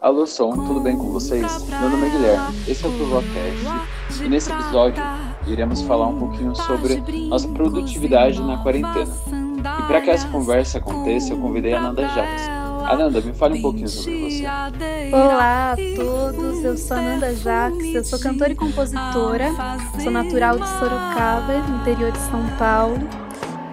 [0.00, 1.62] Alô som, tudo bem com vocês?
[1.68, 5.00] Meu nome é Guilherme, esse é o Provocast e nesse episódio
[5.46, 6.96] iremos falar um pouquinho sobre
[7.28, 9.14] nossa produtividade na quarentena.
[9.78, 12.48] E para que essa conversa aconteça, eu convidei a Nanda Jacques.
[12.88, 14.44] Ananda, me fale um pouquinho sobre você.
[15.12, 19.50] Olá a todos, eu sou Ananda Jacques, eu sou cantora e compositora,
[20.02, 23.25] sou natural de Sorocaba, interior de São Paulo.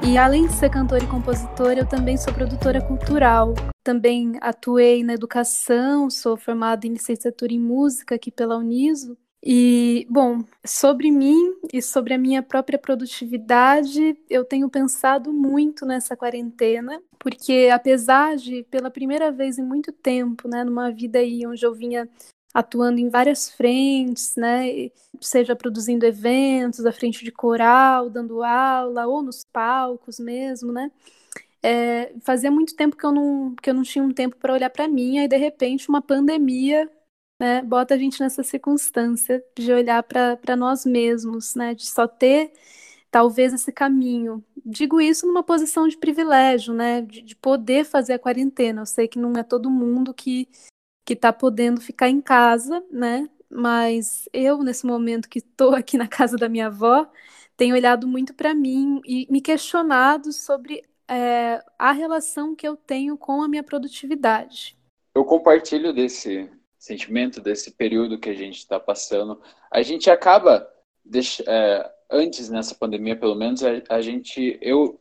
[0.05, 3.53] E além de ser cantora e compositora, eu também sou produtora cultural.
[3.81, 9.17] Também atuei na educação, sou formada em licenciatura em música aqui pela Uniso.
[9.41, 16.15] E, bom, sobre mim e sobre a minha própria produtividade, eu tenho pensado muito nessa
[16.15, 21.65] quarentena, porque apesar de, pela primeira vez em muito tempo, né, numa vida aí onde
[21.65, 22.09] eu vinha
[22.53, 24.91] atuando em várias frentes, né?
[25.19, 30.91] Seja produzindo eventos, à frente de coral, dando aula, ou nos palcos mesmo, né?
[31.63, 34.69] É, fazia muito tempo que eu não, que eu não tinha um tempo para olhar
[34.69, 36.89] para mim, e de repente uma pandemia
[37.39, 42.53] né, bota a gente nessa circunstância de olhar para nós mesmos, né, de só ter
[43.11, 44.43] talvez esse caminho.
[44.65, 48.81] Digo isso numa posição de privilégio, né, de, de poder fazer a quarentena.
[48.81, 50.47] Eu sei que não é todo mundo que
[51.05, 53.29] que está podendo ficar em casa, né?
[53.49, 57.07] Mas eu, nesse momento que estou aqui na casa da minha avó,
[57.55, 63.17] tenho olhado muito para mim e me questionado sobre é, a relação que eu tenho
[63.17, 64.75] com a minha produtividade.
[65.15, 69.39] Eu compartilho desse sentimento, desse período que a gente está passando.
[69.71, 70.67] A gente acaba,
[71.47, 74.99] é, antes nessa pandemia, pelo menos, a, a gente, eu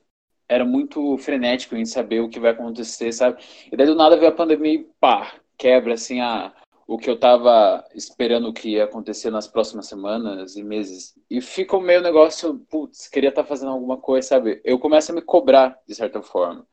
[0.48, 3.42] era muito frenético em saber o que vai acontecer, sabe?
[3.70, 6.52] E daí do nada veio a pandemia e pá, quebra assim a
[6.86, 11.14] o que eu tava esperando que ia acontecer nas próximas semanas e meses.
[11.30, 14.60] E fica o meio negócio, putz, queria estar tá fazendo alguma coisa, sabe?
[14.64, 16.66] Eu começo a me cobrar de certa forma.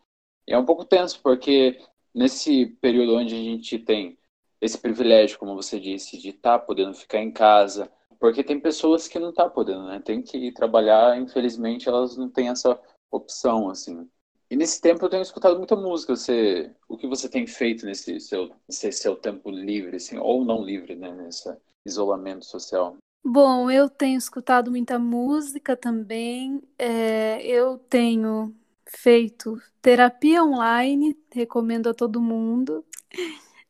[0.48, 1.80] E é um pouco tenso, porque
[2.14, 4.18] nesse período onde a gente tem
[4.60, 7.90] esse privilégio, como você disse, de estar tá podendo ficar em casa,
[8.20, 10.02] porque tem pessoas que não tá podendo, né?
[10.04, 12.78] Tem que ir trabalhar, infelizmente elas não têm essa
[13.10, 14.10] opção, assim.
[14.50, 16.16] E nesse tempo eu tenho escutado muita música.
[16.16, 20.64] Você, o que você tem feito nesse seu, nesse seu tempo livre, assim, ou não
[20.64, 21.56] livre, né, nesse
[21.86, 22.98] isolamento social?
[23.24, 26.62] Bom, eu tenho escutado muita música também.
[26.78, 28.56] É, eu tenho
[28.88, 32.84] feito terapia online, recomendo a todo mundo.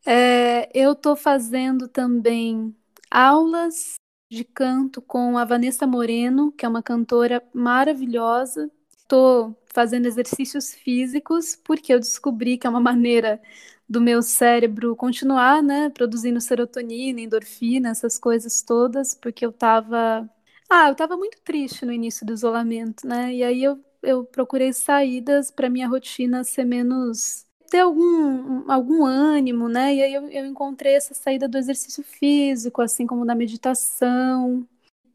[0.06, 2.74] É, eu estou fazendo também
[3.10, 3.96] aulas
[4.30, 8.70] de canto com a Vanessa Moreno, que é uma cantora maravilhosa.
[8.96, 13.40] Estou fazendo exercícios físicos, porque eu descobri que é uma maneira
[13.88, 20.28] do meu cérebro continuar, né, produzindo serotonina, endorfina, essas coisas todas, porque eu estava
[20.70, 23.34] ah, eu estava muito triste no início do isolamento, né?
[23.34, 29.68] E aí eu, eu procurei saídas para minha rotina ser menos ter algum, algum ânimo,
[29.68, 29.94] né?
[29.96, 34.66] E aí eu, eu encontrei essa saída do exercício físico, assim como da meditação.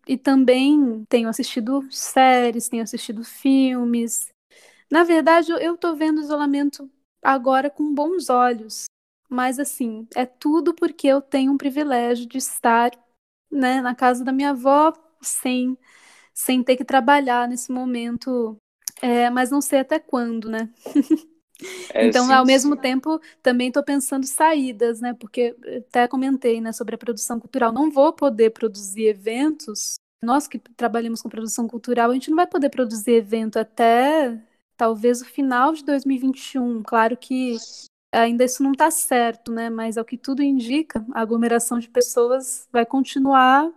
[0.07, 4.27] E também tenho assistido séries, tenho assistido filmes,
[4.91, 6.89] na verdade, eu tô vendo o isolamento
[7.21, 8.85] agora com bons olhos.
[9.29, 12.91] Mas assim, é tudo porque eu tenho um privilégio de estar,
[13.51, 15.77] né, na casa da minha avó sem
[16.33, 18.57] sem ter que trabalhar nesse momento,
[19.01, 20.69] é, mas não sei até quando, né?
[21.93, 22.81] É, então, sim, ao mesmo sim.
[22.81, 25.13] tempo, também estou pensando saídas, né?
[25.13, 25.55] Porque
[25.87, 27.71] até comentei, né, sobre a produção cultural.
[27.71, 29.95] Não vou poder produzir eventos.
[30.21, 34.37] Nós que trabalhamos com produção cultural, a gente não vai poder produzir evento até
[34.77, 36.83] talvez o final de 2021.
[36.83, 37.57] Claro que
[38.11, 39.69] ainda isso não está certo, né?
[39.69, 43.71] Mas ao que tudo indica, a aglomeração de pessoas vai continuar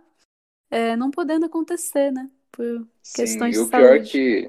[0.71, 2.29] é, não podendo acontecer, né?
[2.51, 4.47] Por questões Sim, e o pior é que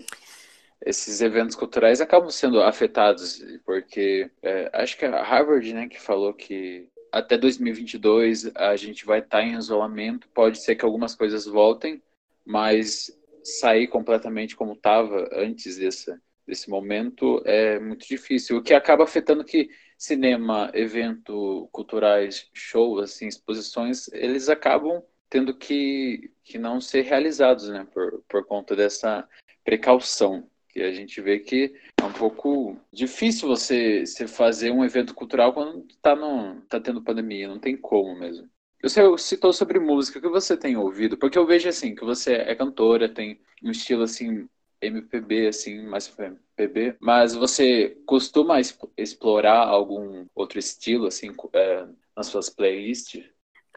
[0.85, 6.33] esses eventos culturais acabam sendo afetados, porque é, acho que a Harvard, né, que falou
[6.33, 11.45] que até 2022 a gente vai estar tá em isolamento, pode ser que algumas coisas
[11.45, 12.03] voltem,
[12.45, 13.11] mas
[13.43, 19.45] sair completamente como estava antes dessa desse momento é muito difícil, o que acaba afetando
[19.45, 27.69] que cinema, evento, culturais, shows, assim, exposições, eles acabam tendo que, que não ser realizados,
[27.69, 29.29] né, por, por conta dessa
[29.65, 35.15] precaução, que a gente vê que é um pouco difícil você, você fazer um evento
[35.15, 36.17] cultural quando está
[36.69, 38.49] tá tendo pandemia, não tem como mesmo.
[38.83, 41.19] Você citou sobre música, o que você tem ouvido?
[41.19, 44.49] Porque eu vejo assim, que você é cantora, tem um estilo assim
[44.83, 48.61] MPB, assim, mais MPB, mas você costuma
[48.97, 51.87] explorar algum outro estilo, assim, é,
[52.17, 53.25] nas suas playlists?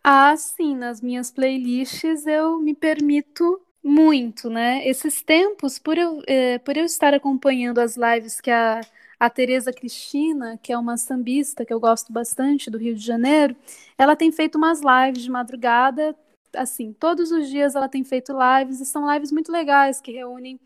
[0.03, 4.88] Ah, sim, nas minhas playlists eu me permito Muito, né?
[4.88, 8.81] Esses tempos, por eu, é, por eu estar acompanhando as lives que a,
[9.19, 13.55] a Tereza Cristina, que é uma sambista que eu gosto bastante do Rio de Janeiro,
[13.97, 16.15] ela tem feito umas lives de madrugada,
[16.55, 20.59] assim, todos os dias ela tem feito lives e são lives muito legais que reúnem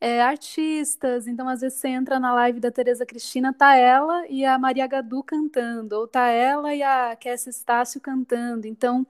[0.00, 1.26] é, artistas.
[1.26, 4.86] Então, às vezes você entra na live da Tereza Cristina, tá ela e a Maria
[4.86, 8.66] Gadu cantando, ou tá ela e a Kessia Estácio cantando.
[8.66, 9.06] Então,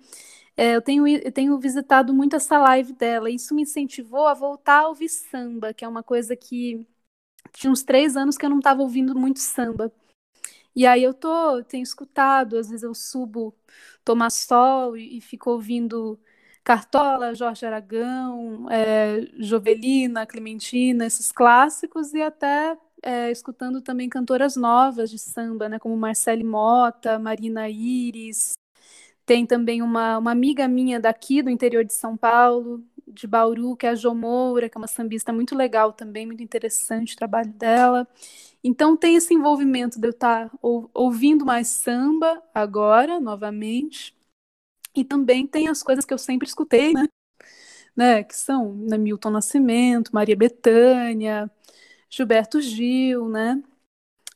[0.57, 3.31] é, eu, tenho, eu tenho visitado muito essa live dela.
[3.31, 6.87] Isso me incentivou a voltar a ouvir samba, que é uma coisa que
[7.53, 9.93] tinha uns três anos que eu não estava ouvindo muito samba.
[10.75, 13.55] E aí eu tô, tenho escutado, às vezes eu subo
[14.05, 16.19] tomar sol e, e fico ouvindo
[16.69, 25.11] Cartola, Jorge Aragão, é, Jovelina, Clementina, esses clássicos, e até é, escutando também cantoras novas
[25.11, 28.53] de samba, né, como Marcele Mota, Marina Iris,
[29.25, 33.87] tem também uma, uma amiga minha daqui do interior de São Paulo, de Bauru, que
[33.87, 37.51] é a Jo Moura, que é uma sambista muito legal também, muito interessante o trabalho
[37.51, 38.07] dela.
[38.63, 44.18] Então tem esse envolvimento de eu estar ou, ouvindo mais samba agora, novamente,
[45.01, 47.09] e também tem as coisas que eu sempre escutei, né?
[47.97, 51.51] né que são né, Milton Nascimento, Maria Bethânia,
[52.11, 53.63] Gilberto Gil, né?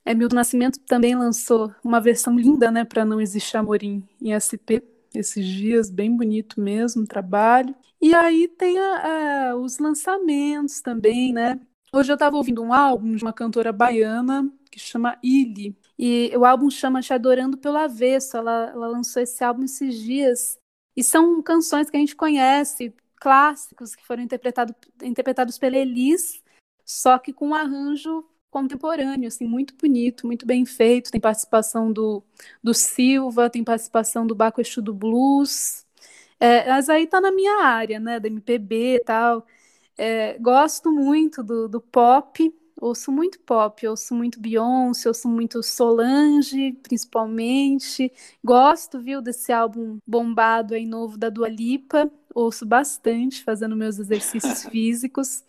[0.05, 4.33] É, Milton Nascimento também lançou uma versão linda, né, para Não Existe Amor em, em
[4.35, 4.83] SP,
[5.15, 7.75] esses dias, bem bonito mesmo, trabalho.
[8.01, 11.61] E aí tem a, a, os lançamentos também, né?
[11.93, 15.77] Hoje eu estava ouvindo um álbum de uma cantora baiana que chama Ili.
[16.05, 18.37] E o álbum chama Te Adorando pelo Avesso.
[18.37, 20.59] Ela, ela lançou esse álbum esses dias.
[20.97, 26.43] E são canções que a gente conhece, clássicos que foram interpretado, interpretados pela Elis,
[26.85, 31.13] só que com um arranjo contemporâneo, assim, muito bonito, muito bem feito.
[31.13, 32.21] Tem participação do,
[32.61, 35.87] do Silva, tem participação do Baco Exu do Blues.
[36.41, 39.47] É, mas aí tá na minha área, né, da MPB e tal.
[39.97, 46.73] É, gosto muito do, do pop, ouço muito pop, ouço muito Beyoncé, ouço muito Solange,
[46.83, 48.13] principalmente.
[48.45, 54.65] Gosto, viu, desse álbum bombado aí novo da Dua Lipa, ouço bastante fazendo meus exercícios
[54.71, 55.45] físicos.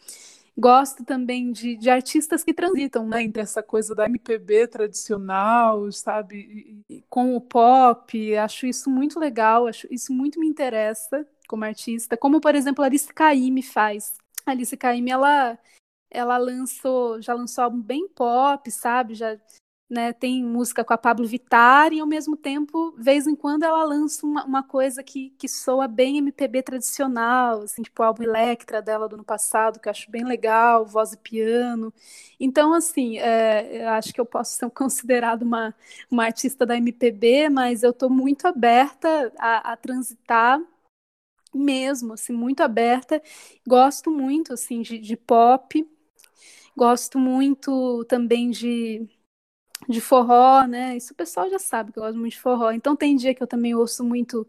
[0.55, 6.83] Gosto também de, de artistas que transitam né, entre essa coisa da MPB tradicional, sabe,
[6.87, 8.37] e, e, com o pop.
[8.37, 12.15] Acho isso muito legal, acho isso muito me interessa como artista.
[12.15, 14.13] Como, por exemplo, a Alice Caymmi faz.
[14.45, 15.57] A Alice Caymmi, ela,
[16.13, 19.15] ela lançou, já lançou álbum bem pop, sabe?
[19.15, 19.37] Já
[19.89, 23.83] né, tem música com a Pablo Vittar e ao mesmo tempo, vez em quando ela
[23.83, 28.81] lança uma, uma coisa que, que soa bem MPB tradicional, assim, tipo o álbum Electra
[28.81, 31.93] dela do ano passado, que eu acho bem legal, voz e piano.
[32.39, 35.75] Então, assim, é, eu acho que eu posso ser considerada uma,
[36.09, 40.59] uma artista da MPB, mas eu estou muito aberta a, a transitar
[41.53, 43.21] mesmo, assim, muito aberta.
[43.67, 45.87] Gosto muito, assim, de, de pop.
[46.75, 49.07] Gosto muito também de
[49.89, 50.97] de forró, né?
[50.97, 52.71] Isso o pessoal já sabe que eu gosto muito de forró.
[52.71, 54.47] Então tem dia que eu também ouço muito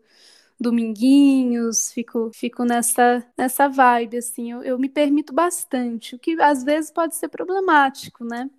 [0.61, 6.65] dominguinhos, fico, fico nessa, nessa vibe, assim, eu, eu me permito bastante, o que às
[6.65, 8.51] vezes pode ser problemático, né?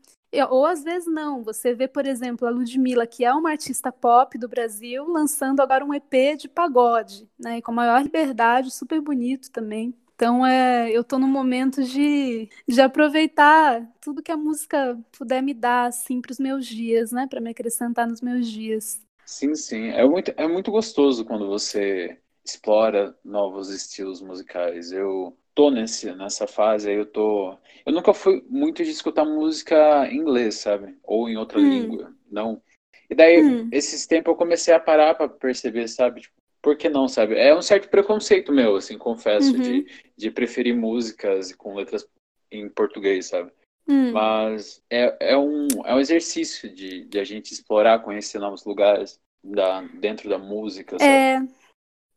[0.50, 1.44] Ou às vezes não.
[1.44, 5.86] Você vê, por exemplo, a Ludmilla, que é uma artista pop do Brasil, lançando agora
[5.86, 7.62] um EP de pagode, né?
[7.62, 9.96] Com maior liberdade, super bonito também.
[10.16, 15.54] Então, é, eu estou no momento de, de aproveitar tudo que a música puder me
[15.54, 17.28] dar, assim, para os meus dias, né?
[17.30, 19.02] Para me acrescentar nos meus dias.
[19.26, 19.90] Sim, sim.
[19.90, 24.94] É muito, é muito gostoso quando você explora novos estilos musicais.
[24.94, 27.58] Eu tô nesse, nessa fase aí, eu tô...
[27.86, 30.98] Eu nunca fui muito de escutar música em inglês, sabe?
[31.04, 31.70] Ou em outra hum.
[31.70, 32.62] língua, não.
[33.10, 33.68] E daí, hum.
[33.70, 36.22] esses tempos eu comecei a parar para perceber, sabe?
[36.22, 37.36] Tipo, por que não, sabe?
[37.36, 39.62] É um certo preconceito meu, assim, confesso, uhum.
[39.62, 42.10] de, de preferir músicas com letras
[42.52, 43.52] em português, sabe?
[43.88, 44.12] Hum.
[44.12, 49.22] Mas é, é, um, é um exercício de, de a gente explorar, conhecer novos lugares
[49.44, 51.12] da, dentro da música, sabe?
[51.12, 51.40] É.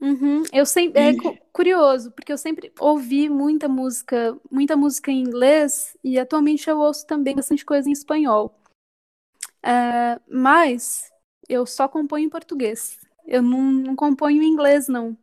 [0.01, 0.45] Uhum.
[0.51, 1.15] Eu sempre é
[1.53, 7.07] curioso porque eu sempre ouvi muita música, muita música em inglês e atualmente eu ouço
[7.07, 8.59] também bastante coisa em espanhol.
[9.59, 11.13] Uh, mas
[11.47, 12.99] eu só componho em português.
[13.29, 15.17] Eu não, não componho em inglês, não.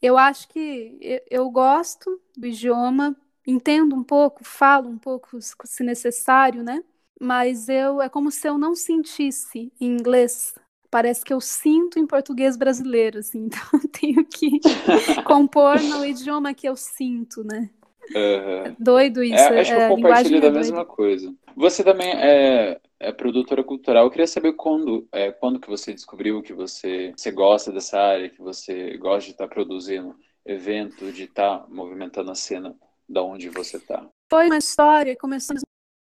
[0.00, 3.14] Eu acho que eu, eu gosto do idioma,
[3.46, 6.82] entendo um pouco, falo um pouco se necessário, né?
[7.20, 10.54] Mas eu é como se eu não sentisse em inglês.
[10.90, 13.48] Parece que eu sinto em português brasileiro, assim.
[13.50, 14.60] Então eu tenho que
[15.26, 17.68] compor no idioma que eu sinto, né?
[18.14, 18.76] Uhum.
[18.78, 19.34] doido isso.
[19.36, 21.32] É, acho que eu é, compartilho da mesma coisa.
[21.56, 24.04] Você também é, é produtora cultural.
[24.04, 28.28] Eu queria saber quando, é, quando que você descobriu que você, você gosta dessa área,
[28.28, 30.14] que você gosta de estar produzindo
[30.44, 32.76] evento, de estar tá movimentando a cena
[33.08, 34.06] da onde você está?
[34.30, 35.60] Foi uma história, começou em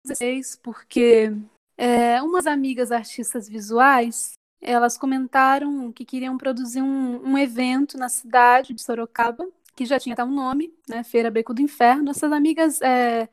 [0.06, 1.30] 2016, porque
[1.76, 8.72] é, umas amigas artistas visuais, elas comentaram que queriam produzir um, um evento na cidade
[8.72, 12.10] de Sorocaba, que já tinha até um nome, né, Feira Beco do Inferno.
[12.10, 13.28] Essas amigas é,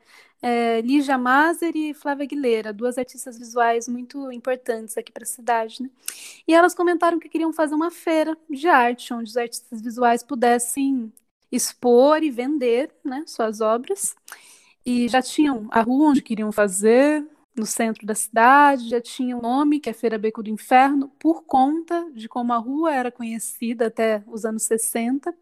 [0.46, 5.82] é, Lígia Mazer e Flávia Aguilera, duas artistas visuais muito importantes aqui para a cidade.
[5.82, 5.90] Né?
[6.46, 11.12] E elas comentaram que queriam fazer uma feira de arte, onde os artistas visuais pudessem
[11.50, 14.14] expor e vender né, suas obras.
[14.84, 17.26] E já tinham a rua onde queriam fazer,
[17.56, 21.42] no centro da cidade, já tinha um nome, que é Feira Beco do Inferno, por
[21.42, 25.34] conta de como a rua era conhecida até os anos 60.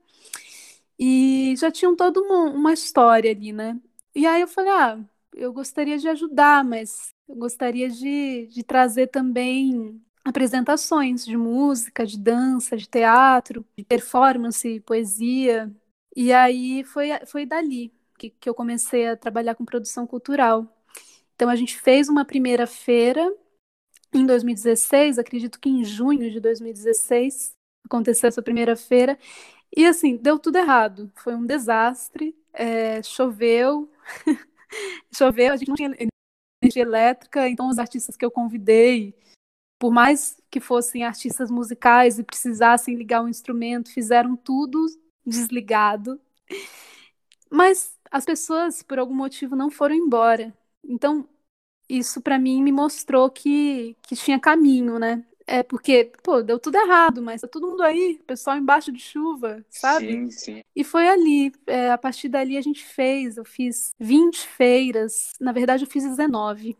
[0.98, 3.78] E já tinham toda uma, uma história ali, né?
[4.14, 4.98] E aí eu falei, ah,
[5.34, 12.18] eu gostaria de ajudar, mas eu gostaria de, de trazer também apresentações de música, de
[12.18, 15.70] dança, de teatro, de performance, poesia.
[16.16, 20.66] E aí foi, foi dali que, que eu comecei a trabalhar com produção cultural.
[21.34, 23.32] Então a gente fez uma primeira feira
[24.12, 27.54] em 2016, acredito que em junho de 2016
[27.84, 29.18] aconteceu essa primeira feira.
[29.76, 31.10] E assim, deu tudo errado.
[31.16, 32.36] Foi um desastre.
[32.52, 33.90] É, choveu,
[35.14, 35.94] choveu, a gente não tinha
[36.62, 39.14] energia elétrica, então os artistas que eu convidei,
[39.78, 44.86] por mais que fossem artistas musicais e precisassem ligar um instrumento, fizeram tudo
[45.26, 46.20] desligado.
[47.50, 50.56] Mas as pessoas, por algum motivo, não foram embora.
[50.82, 51.28] Então,
[51.88, 55.24] isso para mim me mostrou que, que tinha caminho, né?
[55.46, 59.64] É porque, pô, deu tudo errado, mas tá todo mundo aí, pessoal embaixo de chuva,
[59.68, 60.06] sabe?
[60.06, 60.62] Sim, sim.
[60.74, 65.52] E foi ali, é, a partir dali a gente fez, eu fiz 20 feiras, na
[65.52, 66.76] verdade eu fiz 19.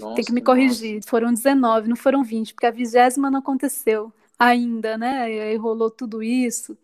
[0.00, 1.08] Nossa, Tem que me corrigir, nossa.
[1.08, 5.32] foram 19, não foram 20, porque a vigésima não aconteceu ainda, né?
[5.32, 6.76] E aí rolou tudo isso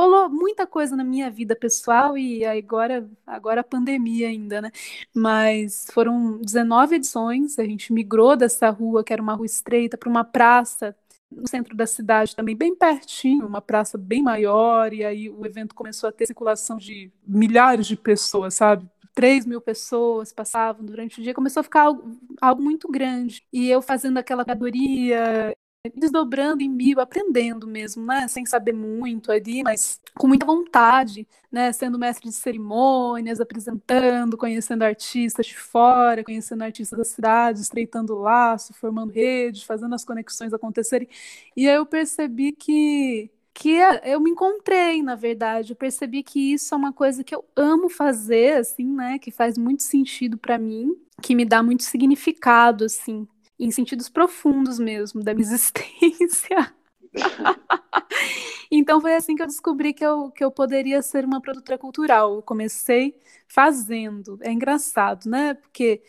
[0.00, 4.70] rolou muita coisa na minha vida pessoal e agora, agora a pandemia ainda, né?
[5.14, 10.08] Mas foram 19 edições, a gente migrou dessa rua, que era uma rua estreita, para
[10.08, 10.96] uma praça
[11.30, 15.74] no centro da cidade também, bem pertinho, uma praça bem maior, e aí o evento
[15.74, 18.88] começou a ter circulação de milhares de pessoas, sabe?
[19.14, 23.42] 3 mil pessoas passavam durante o dia, começou a ficar algo, algo muito grande.
[23.52, 25.54] E eu fazendo aquela cadoria,
[25.96, 28.28] desdobrando em mil, aprendendo mesmo, né?
[28.28, 31.72] Sem saber muito ali, mas com muita vontade, né?
[31.72, 38.74] Sendo mestre de cerimônias, apresentando, conhecendo artistas de fora, conhecendo artistas da cidade, estreitando laço,
[38.74, 41.08] formando rede, fazendo as conexões acontecerem.
[41.56, 45.72] E aí eu percebi que que eu me encontrei, na verdade.
[45.72, 49.18] Eu percebi que isso é uma coisa que eu amo fazer, assim, né?
[49.18, 53.26] Que faz muito sentido para mim, que me dá muito significado, assim
[53.60, 56.74] em sentidos profundos mesmo da minha existência.
[58.70, 62.36] então foi assim que eu descobri que eu, que eu poderia ser uma produtora cultural.
[62.36, 64.38] Eu comecei fazendo.
[64.40, 65.54] É engraçado, né?
[65.54, 66.02] Porque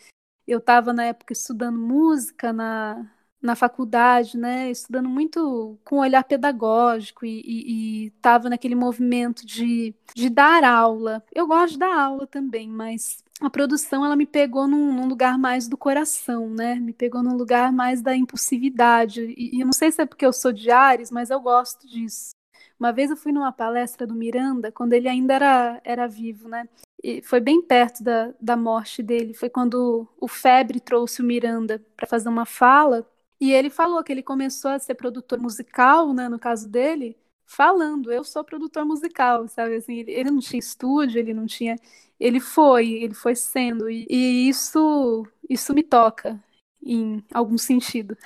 [0.46, 4.70] eu estava na época estudando música na, na faculdade, né?
[4.70, 11.22] Estudando muito com olhar pedagógico e estava naquele movimento de, de dar aula.
[11.34, 15.38] Eu gosto de dar aula também, mas a produção ela me pegou num, num, lugar
[15.38, 16.76] mais do coração, né?
[16.76, 19.34] Me pegou num lugar mais da impulsividade.
[19.36, 21.86] E, e, eu não sei se é porque eu sou de Ares, mas eu gosto
[21.86, 22.30] disso.
[22.78, 26.68] Uma vez eu fui numa palestra do Miranda, quando ele ainda era, era vivo, né?
[27.02, 29.34] E foi bem perto da, da morte dele.
[29.34, 33.06] Foi quando o Febre trouxe o Miranda para fazer uma fala.
[33.40, 36.28] E ele falou que ele começou a ser produtor musical, né?
[36.28, 39.76] No caso dele, falando, eu sou produtor musical, sabe?
[39.76, 41.76] Assim, ele, ele não tinha estúdio, ele não tinha
[42.22, 46.42] ele foi, ele foi sendo, e, e isso, isso me toca
[46.84, 48.16] em algum sentido.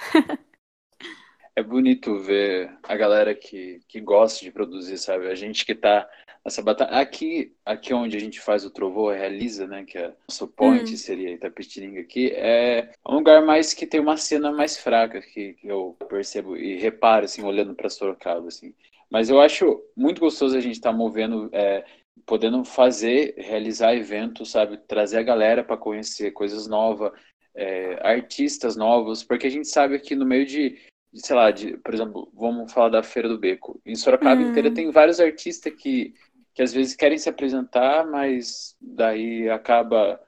[1.57, 5.29] é bonito ver a galera que, que gosta de produzir, sabe?
[5.29, 6.09] A gente que tá
[6.45, 7.00] nessa batalha.
[7.00, 9.85] Aqui, aqui onde a gente faz o Trovô, realiza, né?
[9.85, 10.97] Que é o nosso point, hum.
[10.97, 15.67] seria Itapetininga aqui, é um lugar mais que tem uma cena mais fraca que, que
[15.67, 18.75] eu percebo e reparo, assim, olhando para Sorocaba, assim.
[19.11, 21.85] Mas eu acho muito gostoso a gente estar tá movendo é,
[22.26, 24.76] podendo fazer, realizar eventos, sabe?
[24.76, 27.12] Trazer a galera para conhecer coisas novas,
[27.54, 30.76] é, artistas novos, porque a gente sabe que no meio de,
[31.12, 33.80] de, sei lá, de, por exemplo, vamos falar da Feira do Beco.
[33.87, 34.50] Em Sorocaba hum.
[34.50, 36.14] inteira tem vários artistas que,
[36.52, 40.21] que às vezes querem se apresentar, mas daí acaba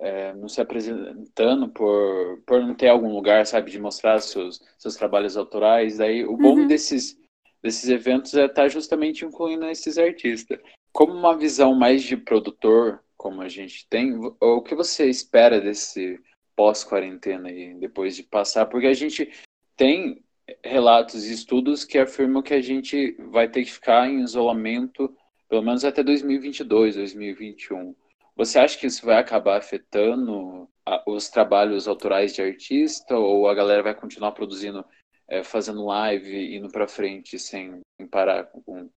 [0.00, 4.96] é, não se apresentando por, por não ter algum lugar, sabe, de mostrar seus, seus
[4.96, 5.98] trabalhos autorais.
[5.98, 6.66] Daí o bom uhum.
[6.66, 7.16] desses,
[7.62, 10.58] desses eventos é estar tá justamente incluindo esses artistas
[10.92, 16.20] como uma visão mais de produtor, como a gente tem, o que você espera desse
[16.56, 18.66] pós-quarentena aí, depois de passar?
[18.66, 19.30] Porque a gente
[19.76, 20.24] tem
[20.64, 25.14] relatos e estudos que afirmam que a gente vai ter que ficar em isolamento
[25.50, 27.94] pelo menos até 2022, 2021.
[28.36, 30.68] Você acha que isso vai acabar afetando
[31.06, 34.84] os trabalhos autorais de artista ou a galera vai continuar produzindo,
[35.28, 37.80] é, fazendo live, indo para frente sem
[38.10, 38.88] parar com,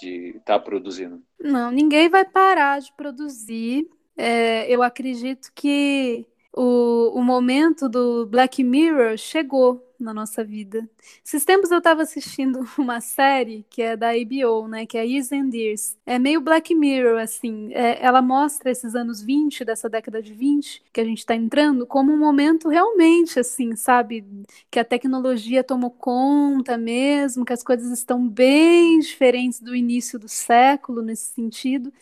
[0.00, 1.22] de estar tá produzindo?
[1.38, 3.88] Não, ninguém vai parar de produzir.
[4.16, 10.88] É, eu acredito que o, o momento do Black Mirror chegou na nossa vida.
[11.24, 15.32] Esses tempos eu estava assistindo uma série que é da HBO, né, que é Years
[15.32, 15.96] and Years.
[16.06, 17.72] É meio Black Mirror, assim.
[17.72, 21.86] É, ela mostra esses anos 20, dessa década de 20, que a gente está entrando,
[21.86, 24.24] como um momento realmente, assim, sabe?
[24.70, 30.28] Que a tecnologia tomou conta mesmo, que as coisas estão bem diferentes do início do
[30.28, 31.92] século nesse sentido.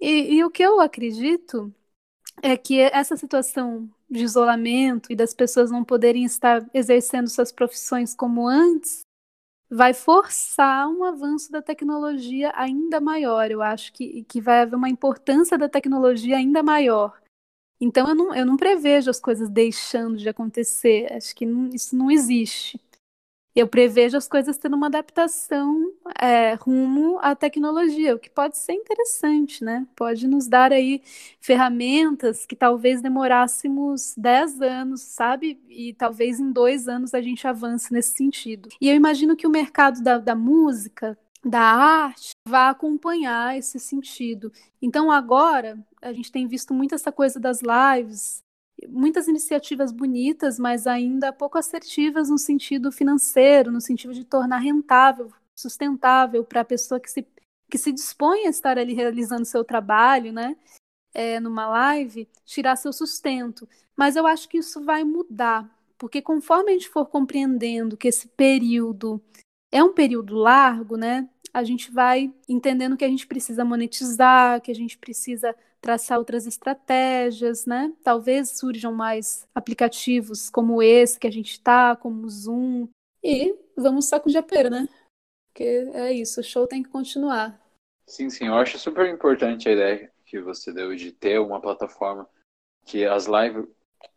[0.00, 1.72] E, e o que eu acredito
[2.42, 8.14] é que essa situação de isolamento e das pessoas não poderem estar exercendo suas profissões
[8.14, 9.00] como antes
[9.70, 13.50] vai forçar um avanço da tecnologia ainda maior.
[13.50, 17.20] Eu acho que, que vai haver uma importância da tecnologia ainda maior.
[17.80, 21.12] Então eu não, eu não prevejo as coisas deixando de acontecer.
[21.12, 22.80] Acho que não, isso não existe
[23.54, 28.72] eu prevejo as coisas tendo uma adaptação é, rumo à tecnologia, o que pode ser
[28.72, 29.86] interessante, né?
[29.96, 31.02] Pode nos dar aí
[31.40, 35.60] ferramentas que talvez demorássemos 10 anos, sabe?
[35.68, 38.68] E talvez em dois anos a gente avance nesse sentido.
[38.80, 44.52] E eu imagino que o mercado da, da música, da arte, vai acompanhar esse sentido.
[44.80, 48.42] Então agora a gente tem visto muito essa coisa das lives,
[48.86, 55.32] muitas iniciativas bonitas, mas ainda pouco assertivas no sentido financeiro, no sentido de tornar rentável,
[55.56, 57.26] sustentável para a pessoa que se,
[57.70, 60.56] que se dispõe a estar ali realizando seu trabalho, né?
[61.12, 63.68] É, numa live, tirar seu sustento.
[63.96, 68.28] Mas eu acho que isso vai mudar, porque conforme a gente for compreendendo que esse
[68.28, 69.20] período
[69.72, 71.28] é um período largo, né?
[71.52, 76.46] A gente vai entendendo que a gente precisa monetizar, que a gente precisa traçar outras
[76.46, 77.92] estratégias, né?
[78.02, 82.88] Talvez surjam mais aplicativos como esse que a gente está, como o Zoom.
[83.22, 84.88] E vamos sacudir a pera, né?
[85.48, 87.60] Porque é isso, o show tem que continuar.
[88.06, 92.28] Sim, sim, eu acho super importante a ideia que você deu de ter uma plataforma
[92.84, 93.66] que as lives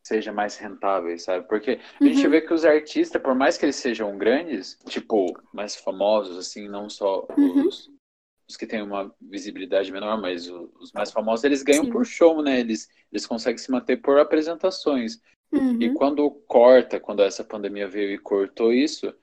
[0.03, 1.47] sejam mais rentáveis, sabe?
[1.47, 2.31] Porque a gente uhum.
[2.31, 6.89] vê que os artistas, por mais que eles sejam grandes, tipo, mais famosos, assim, não
[6.89, 7.67] só uhum.
[7.67, 7.89] os,
[8.51, 11.91] os que têm uma visibilidade menor, mas os mais famosos, eles ganham Sim.
[11.91, 12.59] por show, né?
[12.59, 15.19] Eles, eles conseguem se manter por apresentações.
[15.51, 15.81] Uhum.
[15.81, 19.13] E quando corta, quando essa pandemia veio e cortou isso,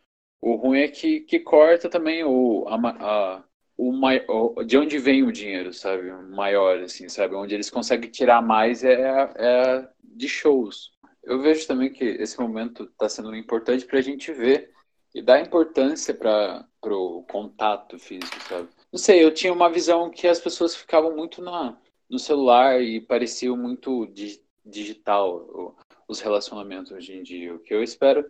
[0.40, 3.44] o ruim é que, que corta também o, a, a,
[3.76, 6.10] o, o, de onde vem o dinheiro, sabe?
[6.30, 7.34] Maior, assim, sabe?
[7.34, 10.92] Onde eles conseguem tirar mais é, é de shows.
[11.22, 14.70] Eu vejo também que esse momento está sendo importante para a gente ver
[15.14, 18.68] e dar importância para o contato físico, sabe?
[18.92, 21.76] Não sei, eu tinha uma visão que as pessoas ficavam muito na,
[22.08, 25.74] no celular e pareciam muito di, digital
[26.06, 27.54] os relacionamentos hoje em dia.
[27.54, 28.24] O que eu espero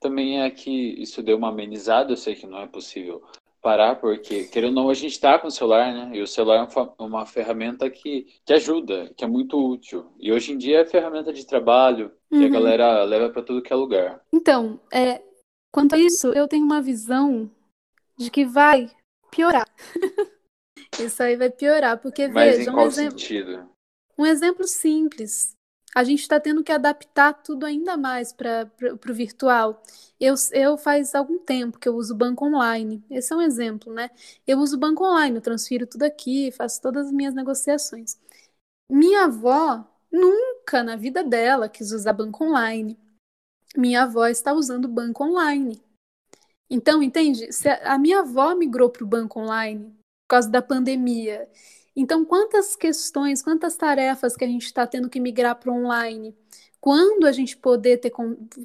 [0.00, 2.12] também é que isso dê uma amenizada.
[2.12, 3.22] Eu sei que não é possível
[3.62, 6.10] parar, porque, querendo ou não, a gente está com o celular, né?
[6.14, 10.12] E o celular é uma ferramenta que, que ajuda, que é muito útil.
[10.20, 12.44] E hoje em dia é ferramenta de trabalho, que uhum.
[12.44, 14.20] a galera leva para tudo que é lugar.
[14.30, 15.22] Então, é,
[15.72, 17.50] quanto a isso, eu tenho uma visão
[18.18, 18.90] de que vai
[19.34, 19.66] piorar.
[20.98, 23.68] Isso aí vai piorar, porque Mas veja, em um exemplo, sentido?
[24.18, 25.56] um exemplo simples.
[25.94, 28.70] A gente está tendo que adaptar tudo ainda mais para
[29.08, 29.80] o virtual.
[30.18, 33.04] Eu, eu faz algum tempo que eu uso banco online.
[33.10, 34.10] Esse é um exemplo, né?
[34.46, 38.18] Eu uso banco online, eu transfiro tudo aqui, faço todas as minhas negociações.
[38.90, 42.98] Minha avó nunca na vida dela quis usar banco online.
[43.76, 45.82] Minha avó está usando banco online.
[46.74, 47.52] Então, entende?
[47.52, 51.48] Se a minha avó migrou para o banco online por causa da pandemia.
[51.94, 56.36] Então, quantas questões, quantas tarefas que a gente está tendo que migrar para online?
[56.80, 58.10] Quando a gente poder ter,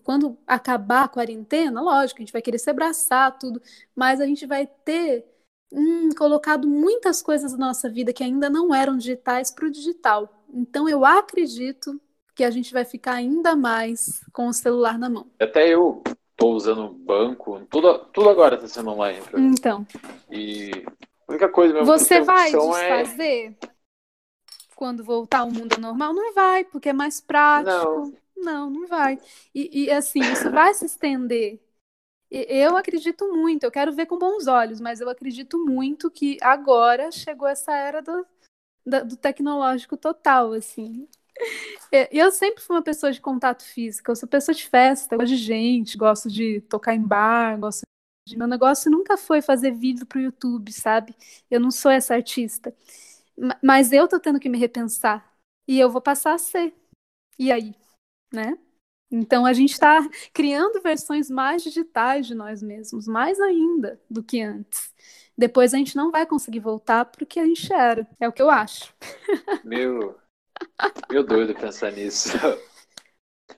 [0.03, 3.61] quando acabar a quarentena, lógico, a gente vai querer se abraçar, tudo,
[3.95, 5.23] mas a gente vai ter
[5.71, 10.43] hum, colocado muitas coisas na nossa vida que ainda não eram digitais para o digital.
[10.51, 12.01] Então, eu acredito
[12.33, 15.27] que a gente vai ficar ainda mais com o celular na mão.
[15.39, 16.01] Até eu
[16.39, 19.19] tô usando banco, tudo, tudo agora está sendo online.
[19.35, 19.85] Então.
[20.31, 20.71] E
[21.27, 23.69] a única coisa mesmo Você vai é desfazer é...
[24.75, 26.13] quando voltar ao mundo normal?
[26.13, 27.73] Não vai, porque é mais prático.
[27.75, 29.19] Não, não, não vai.
[29.53, 31.59] E, e assim, isso vai se estender.
[32.31, 37.11] Eu acredito muito, eu quero ver com bons olhos, mas eu acredito muito que agora
[37.11, 38.25] chegou essa era do,
[38.85, 41.07] do tecnológico total, assim.
[41.91, 45.29] É, eu sempre fui uma pessoa de contato físico, eu sou pessoa de festa, gosto
[45.29, 47.81] de gente, gosto de tocar em bar, gosto
[48.37, 51.15] Meu negócio nunca foi fazer vídeo para o YouTube, sabe?
[51.49, 52.75] Eu não sou essa artista.
[53.63, 55.25] Mas eu tô tendo que me repensar.
[55.67, 56.73] E eu vou passar a ser.
[57.39, 57.75] E aí?
[58.33, 58.57] Né?
[59.11, 59.99] Então a gente está
[60.33, 64.93] criando versões mais digitais de nós mesmos, mais ainda do que antes.
[65.37, 68.07] Depois a gente não vai conseguir voltar para o que a gente era.
[68.19, 68.93] É o que eu acho.
[69.63, 70.19] Meu,
[71.09, 72.29] meu doido pensar nisso.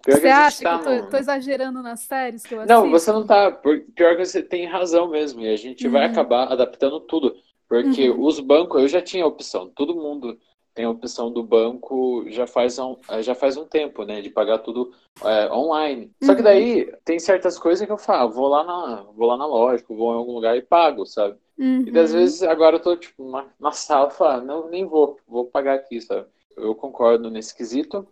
[0.04, 2.74] Pior você acha tá que eu tô, tô, exagerando nas séries que eu assisto?
[2.74, 3.52] Não, você não tá.
[3.52, 5.42] Pior que você tem razão mesmo.
[5.42, 5.94] E a gente uhum.
[5.94, 7.36] vai acabar adaptando tudo.
[7.68, 8.26] Porque uhum.
[8.26, 9.70] os bancos, eu já tinha opção.
[9.70, 10.38] Todo mundo
[10.74, 14.22] tem a opção do banco já faz um, já faz um tempo, né?
[14.22, 14.92] De pagar tudo
[15.24, 16.12] é, online.
[16.24, 16.46] Só que uhum.
[16.46, 20.14] daí tem certas coisas que eu falo, vou lá na, vou lá na loja, vou
[20.14, 21.38] em algum lugar e pago, sabe?
[21.58, 21.86] Uhum.
[21.88, 25.46] E às vezes agora eu tô tipo na, na sala, falo, não, nem vou, vou
[25.46, 26.26] pagar aqui, sabe?
[26.62, 28.08] Eu concordo nesse quesito.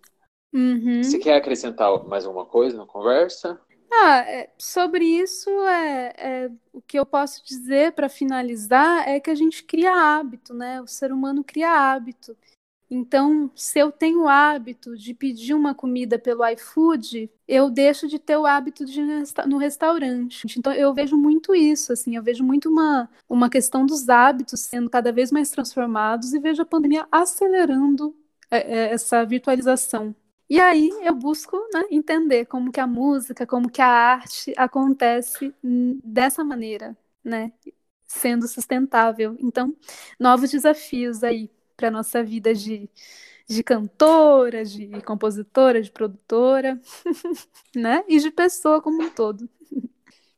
[0.51, 1.03] Uhum.
[1.03, 3.59] Se quer acrescentar mais alguma coisa na conversa?
[3.91, 9.29] Ah, é, sobre isso, é, é, o que eu posso dizer para finalizar é que
[9.29, 10.81] a gente cria hábito, né?
[10.81, 12.35] O ser humano cria hábito.
[12.91, 18.17] Então, se eu tenho o hábito de pedir uma comida pelo iFood, eu deixo de
[18.17, 20.47] ter o hábito de ir no restaurante.
[20.57, 24.89] Então, eu vejo muito isso, assim, eu vejo muito uma, uma questão dos hábitos sendo
[24.89, 28.15] cada vez mais transformados e vejo a pandemia acelerando
[28.49, 30.15] essa virtualização.
[30.49, 35.53] E aí eu busco né, entender como que a música, como que a arte acontece
[36.03, 37.53] dessa maneira, né?
[38.07, 39.37] Sendo sustentável.
[39.39, 39.75] Então,
[40.19, 42.89] novos desafios aí para nossa vida de,
[43.47, 46.81] de cantora, de compositora, de produtora,
[47.75, 48.03] né?
[48.07, 49.47] E de pessoa como um todo.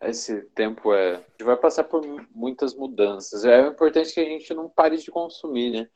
[0.01, 1.15] Esse tempo é.
[1.15, 2.01] A gente vai passar por
[2.33, 3.45] muitas mudanças.
[3.45, 5.89] É importante que a gente não pare de consumir, né?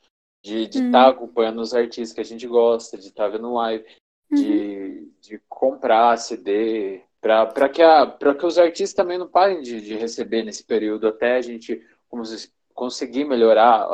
[0.45, 0.91] De estar hum.
[0.91, 3.83] tá acompanhando os artistas que a gente gosta, de estar tá vendo live,
[4.31, 5.11] de, uhum.
[5.19, 7.81] de comprar CD, para que,
[8.37, 11.81] que os artistas também não parem de, de receber nesse período, até a gente
[12.75, 13.87] conseguir melhorar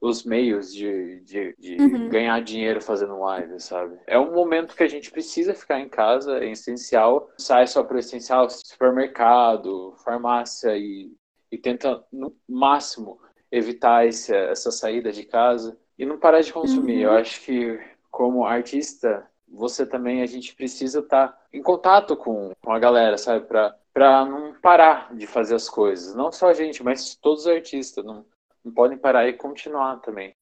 [0.00, 2.08] os meios de, de, de uhum.
[2.08, 3.98] ganhar dinheiro fazendo live, sabe?
[4.06, 7.28] É um momento que a gente precisa ficar em casa, é essencial.
[7.36, 11.12] Sai só para o essencial, supermercado, farmácia e,
[11.50, 13.18] e tenta no máximo
[13.50, 17.06] evitar esse, essa saída de casa e não parar de consumir.
[17.06, 17.12] Uhum.
[17.12, 17.80] Eu acho que
[18.10, 23.16] como artista você também, a gente precisa estar tá em contato com, com a galera,
[23.16, 23.46] sabe?
[23.46, 26.14] Para para não parar de fazer as coisas.
[26.14, 28.04] Não só a gente, mas todos os artistas.
[28.04, 28.24] Não,
[28.64, 30.36] não podem parar e continuar também.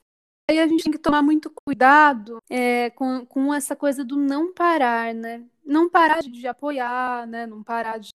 [0.50, 4.52] Aí a gente tem que tomar muito cuidado é, com, com essa coisa do não
[4.52, 5.42] parar, né?
[5.64, 7.46] Não parar de, de apoiar, né?
[7.46, 8.10] Não parar de,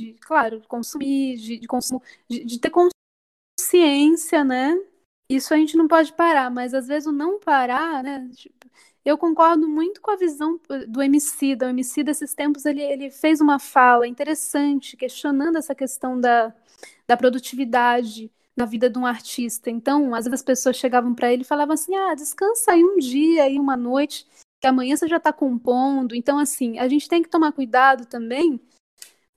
[0.00, 4.74] de claro, consumir, de, de consumo, de, de ter consciência, né?
[5.28, 8.28] Isso a gente não pode parar, mas às vezes o não parar, né?
[8.34, 8.66] Tipo,
[9.04, 11.56] eu concordo muito com a visão do MC.
[11.60, 16.54] O MC desses tempos ele, ele fez uma fala interessante, questionando essa questão da,
[17.06, 19.70] da produtividade na vida de um artista.
[19.70, 22.98] Então, às vezes as pessoas chegavam para ele e falavam assim: ah, descansa aí um
[22.98, 24.26] dia, aí uma noite,
[24.60, 26.14] que amanhã você já está compondo.
[26.14, 28.60] Então, assim, a gente tem que tomar cuidado também,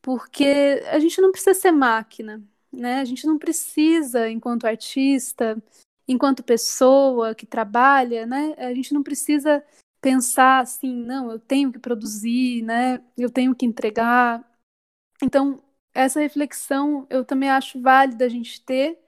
[0.01, 3.01] porque a gente não precisa ser máquina, né?
[3.01, 5.61] A gente não precisa, enquanto artista,
[6.07, 9.63] enquanto pessoa que trabalha, né, a gente não precisa
[10.01, 14.45] pensar assim, não, eu tenho que produzir, né, eu tenho que entregar.
[15.23, 15.61] Então,
[15.93, 18.99] essa reflexão eu também acho válida a gente ter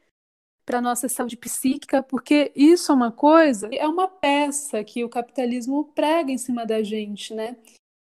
[0.65, 5.85] para nossa saúde psíquica, porque isso é uma coisa, é uma peça que o capitalismo
[5.93, 7.57] prega em cima da gente, né?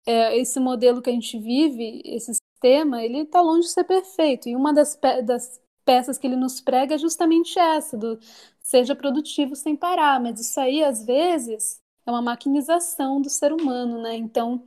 [0.06, 4.48] É, esse modelo que a gente vive, esse sistema, ele está longe de ser perfeito.
[4.48, 8.20] E uma das, pe das peças que ele nos prega é justamente essa, do
[8.62, 14.02] seja produtivo sem parar, mas isso aí, às vezes, é uma maquinização do ser humano,
[14.02, 14.16] né?
[14.16, 14.64] Então,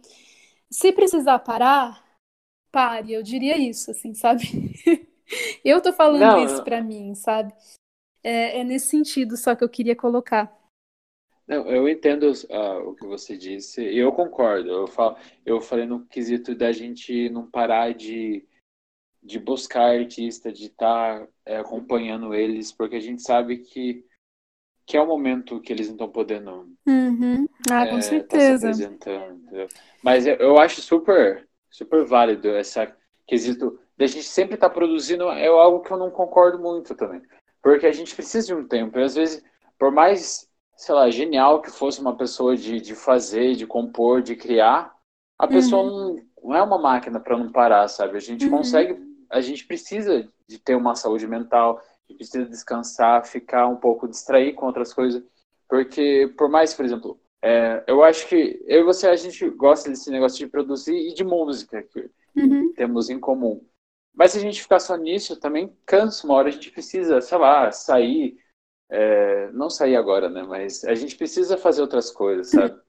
[0.68, 2.04] se precisar parar,
[2.72, 4.42] pare, eu diria isso, assim, sabe?
[5.64, 7.54] eu tô falando Não, isso para mim, sabe?
[8.22, 10.52] É, é, nesse sentido só que eu queria colocar.
[11.46, 14.70] Não, eu entendo uh, o que você disse, e eu concordo.
[14.70, 18.46] Eu, falo, eu falei no quesito da gente não parar de
[19.24, 24.04] de buscar artista, de estar tá, é, acompanhando eles, porque a gente sabe que,
[24.84, 26.68] que é o momento que eles não estão podendo.
[26.86, 27.48] Uhum.
[27.70, 28.70] Ah, é, com certeza.
[28.98, 29.10] Tá
[30.02, 32.94] Mas eu, eu, acho super, super válido essa
[33.26, 37.22] quesito da gente sempre estar tá produzindo, é algo que eu não concordo muito também.
[37.62, 39.42] Porque a gente precisa de um tempo, e às vezes,
[39.78, 44.36] por mais, sei lá, genial que fosse uma pessoa de, de fazer, de compor, de
[44.36, 44.94] criar,
[45.38, 46.14] a pessoa uhum.
[46.14, 48.16] não, não é uma máquina para não parar, sabe?
[48.16, 48.58] A gente uhum.
[48.58, 51.82] consegue a gente precisa de ter uma saúde mental,
[52.16, 55.22] precisa descansar, ficar um pouco distrair com outras coisas,
[55.68, 59.90] porque por mais, por exemplo, é, eu acho que eu e você a gente gosta
[59.90, 62.72] desse negócio de produzir e de música que uhum.
[62.74, 63.60] temos em comum.
[64.14, 67.36] Mas se a gente ficar só nisso, também cansa uma hora, a gente precisa, sei
[67.36, 68.38] lá, sair,
[68.90, 70.42] é, não sair agora, né?
[70.42, 72.80] Mas a gente precisa fazer outras coisas, sabe?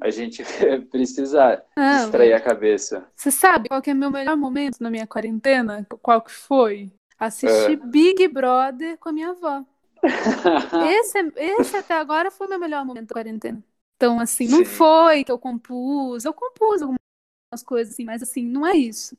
[0.00, 0.42] A gente
[0.90, 3.06] precisa distrair a cabeça.
[3.14, 5.86] Você sabe qual que é meu melhor momento na minha quarentena?
[6.00, 6.90] Qual que foi?
[7.18, 7.86] Assistir é.
[7.86, 9.64] Big Brother com a minha avó.
[10.90, 13.62] esse, esse até agora foi o meu melhor momento da quarentena.
[13.96, 14.64] Então, assim, não Sim.
[14.64, 16.98] foi que eu compus, eu compus algumas
[17.64, 19.16] coisas assim, mas assim, não é isso.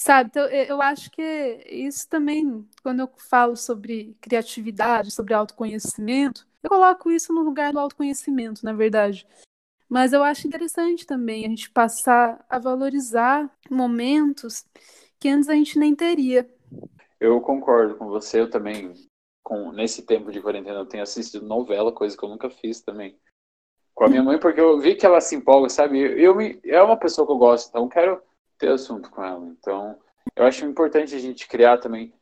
[0.00, 0.30] Sabe?
[0.30, 1.22] Então, eu acho que
[1.68, 7.78] isso também, quando eu falo sobre criatividade, sobre autoconhecimento, eu coloco isso no lugar do
[7.78, 9.26] autoconhecimento, na verdade.
[9.90, 14.64] Mas eu acho interessante também a gente passar a valorizar momentos
[15.18, 16.48] que antes a gente nem teria.
[17.20, 18.94] Eu concordo com você, eu também,
[19.44, 23.18] com, nesse tempo de quarentena, eu tenho assistido novela, coisa que eu nunca fiz também.
[23.94, 26.00] Com a minha mãe, porque eu vi que ela se empolga, sabe?
[26.00, 28.29] Eu me, é uma pessoa que eu gosto, então eu quero
[28.60, 29.44] ter assunto com ela.
[29.58, 29.96] Então,
[30.36, 32.12] eu acho importante a gente criar também,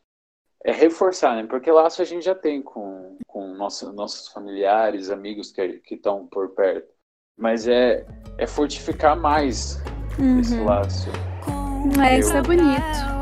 [0.65, 1.47] é reforçar, né?
[1.49, 6.51] Porque laço a gente já tem com, com nosso, nossos familiares, amigos que estão por
[6.51, 6.89] perto.
[7.37, 8.07] Mas é,
[8.39, 9.81] é fortificar mais
[10.19, 10.41] uhum.
[10.41, 11.09] esse laço.
[12.03, 13.19] É, isso é bonito.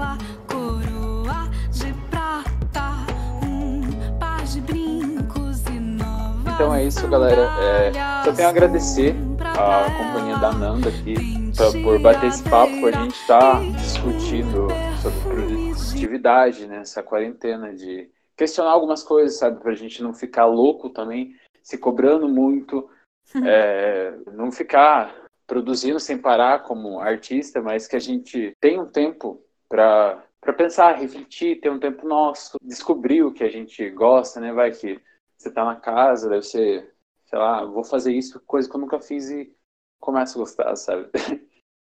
[6.54, 7.42] Então é isso, galera.
[7.60, 7.92] É,
[8.24, 12.92] só tenho a agradecer a companhia da Nanda aqui pra, por bater esse papo a
[12.92, 14.68] gente estar tá discutindo
[15.00, 20.90] sobre produtividade nessa né, quarentena, de questionar algumas coisas, sabe, pra gente não ficar louco
[20.90, 22.88] também, se cobrando muito,
[23.44, 29.42] é, não ficar produzindo sem parar como artista, mas que a gente tenha um tempo
[29.68, 34.52] para para pensar, refletir, ter um tempo nosso, descobrir o que a gente gosta, né?
[34.52, 35.00] Vai que
[35.36, 39.00] você tá na casa, deve ser, sei lá, vou fazer isso, coisa que eu nunca
[39.00, 39.52] fiz e
[40.06, 41.10] começo a gostar, sabe?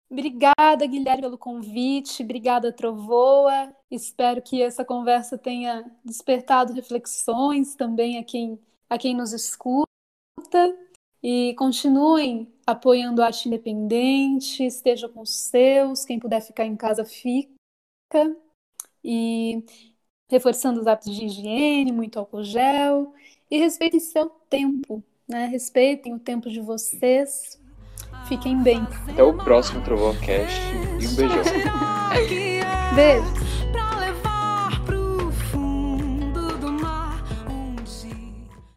[0.10, 2.24] Obrigada, Guilherme, pelo convite.
[2.24, 3.76] Obrigada, Trovoa.
[3.92, 8.58] Espero que essa conversa tenha despertado reflexões também a quem,
[8.90, 9.86] a quem nos escuta.
[11.22, 17.04] E continuem apoiando a arte independente, esteja com os seus, quem puder ficar em casa,
[17.04, 17.52] fica.
[19.04, 19.66] E
[20.30, 23.14] reforçando os hábitos de higiene, muito álcool gel
[23.52, 25.48] e respeitem seu tempo, né?
[25.48, 27.60] Respeitem o tempo de vocês.
[28.28, 28.86] Fiquem bem.
[29.08, 30.62] Até o próximo Trovão Cast
[31.00, 31.44] e um beijão.
[32.94, 33.47] Beijo.